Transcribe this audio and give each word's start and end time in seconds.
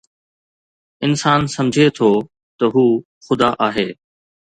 انسان 1.05 1.39
سمجهي 1.55 1.87
ٿو 1.97 2.09
ته 2.57 2.65
هو 2.73 2.85
خدا 3.25 3.49
آهي 3.67 3.89